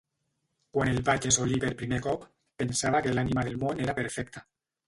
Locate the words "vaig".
1.09-1.27